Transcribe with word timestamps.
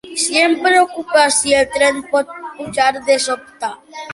Sí, 0.21 0.37
em 0.43 0.55
preocupa 0.63 1.25
si 1.35 1.53
el 1.59 1.69
tren 1.75 2.01
pot 2.15 2.35
pujar 2.57 2.89
de 3.11 3.23
sobte. 3.29 3.75